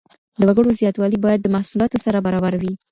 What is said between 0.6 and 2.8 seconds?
زياتوالی بايد د محصولاتو سره برابر وي.